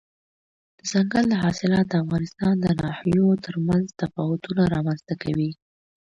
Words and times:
دځنګل 0.77 1.27
حاصلات 1.41 1.85
د 1.89 1.93
افغانستان 2.03 2.53
د 2.59 2.65
ناحیو 2.81 3.27
ترمنځ 3.45 3.85
تفاوتونه 4.01 4.61
رامنځ 4.75 4.99
ته 5.07 5.13
کوي. 5.23 5.51